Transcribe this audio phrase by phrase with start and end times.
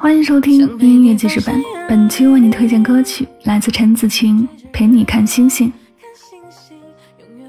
[0.00, 5.68] 欢迎收听音乐记事本，本期为你推荐歌曲来自陈子晴，《陪你看星星》。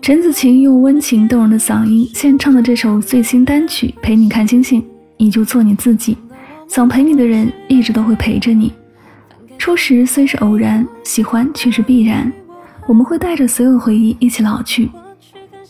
[0.02, 4.82] 陈子晴用温情动人的嗓音献唱的这首最新单曲《陪你看星星》，
[5.18, 6.18] 你就做你自己，
[6.68, 8.74] 想陪你的人一直都会陪着你。
[9.60, 12.32] 初识虽是偶然，喜欢却是必然。
[12.88, 14.90] 我们会带着所有回忆一起老去。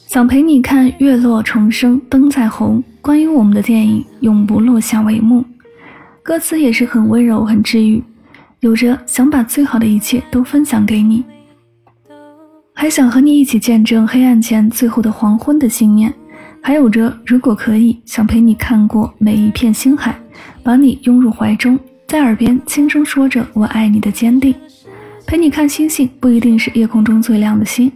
[0.07, 2.82] 想陪你看月落重生，灯再红。
[3.02, 5.43] 关于我们的电影永不落下帷幕。
[6.21, 8.04] 歌词也是很温柔，很治愈，
[8.60, 11.23] 有着想把最好的一切都分享给你，
[12.73, 16.13] 还想和你一起见证黑暗前最后的黄昏的信念，
[16.61, 20.19] 还有着如果可以，想陪你看过每一片星海，
[20.61, 24.54] 把你拥入怀中，在耳边轻声说着我爱你的坚定。
[25.25, 27.91] 陪你看星星，不一定是夜空中最亮的星，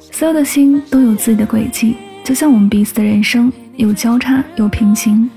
[0.00, 5.28] 所有的星都有自己的轨迹，就像我们彼此的人生，有交叉，有平行。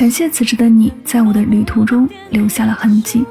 [0.00, 3.22] 感谢此时的你，在我的旅途中留下了痕迹，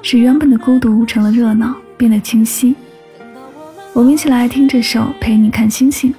[0.00, 2.76] 使原本的孤独成了热闹，变得清晰。
[3.92, 6.12] 我们一起来听这首《陪你看星星》。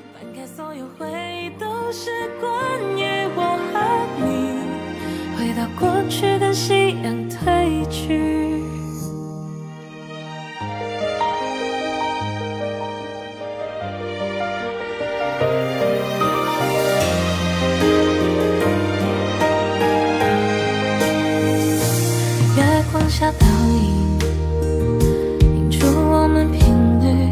[5.80, 8.62] 过去的夕阳褪去。
[23.18, 24.20] 下倒影，
[25.42, 26.60] 映出我们频
[27.00, 27.32] 率，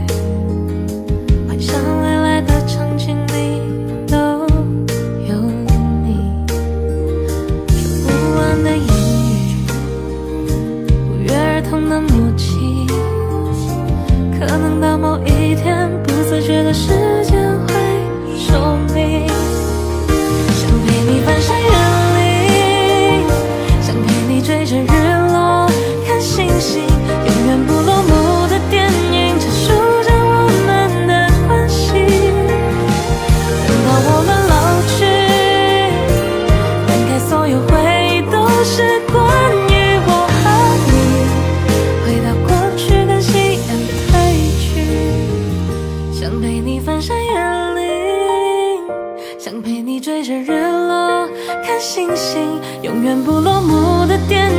[1.45, 3.59] 幻想未来的场景里
[4.08, 4.16] 都
[5.28, 5.36] 有
[6.06, 6.23] 你。
[7.67, 8.88] 说不完的言
[9.28, 9.67] 语，
[10.88, 12.88] 不约而同的默契，
[14.39, 16.94] 可能到某一天，不自觉的时
[17.26, 17.73] 间会
[18.38, 19.28] 说明。
[20.48, 21.67] 想陪你翻山越
[23.20, 23.28] 岭，
[23.81, 25.12] 想陪你追着日。
[26.14, 31.11] 看星星，永远不落幕的电影，阐述着我们的
[31.48, 31.89] 关系。
[33.65, 34.54] 等到我们老
[34.93, 34.93] 去，
[36.86, 37.73] 翻开所有回
[38.14, 39.17] 忆，都是关
[39.71, 39.73] 于
[40.05, 40.43] 我和
[40.86, 40.93] 你。
[42.05, 43.73] 回到过去，看夕阳
[44.11, 44.14] 褪
[44.61, 44.64] 去，
[46.14, 47.33] 想陪你翻山越
[47.73, 47.82] 岭，
[49.39, 51.27] 想陪你追着日落。
[51.65, 54.52] 看星星，永远不落幕的电影。